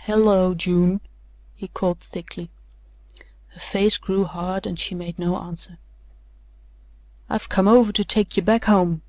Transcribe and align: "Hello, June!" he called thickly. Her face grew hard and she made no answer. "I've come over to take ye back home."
"Hello, 0.00 0.52
June!" 0.52 1.00
he 1.56 1.66
called 1.68 2.00
thickly. 2.00 2.50
Her 3.54 3.60
face 3.60 3.96
grew 3.96 4.24
hard 4.24 4.66
and 4.66 4.78
she 4.78 4.94
made 4.94 5.18
no 5.18 5.38
answer. 5.38 5.78
"I've 7.30 7.48
come 7.48 7.66
over 7.66 7.90
to 7.90 8.04
take 8.04 8.36
ye 8.36 8.42
back 8.42 8.66
home." 8.66 9.00